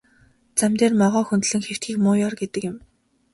[0.59, 2.77] Зам дээр могой хөндлөн хэвтэхийг муу ёр гэдэг юм.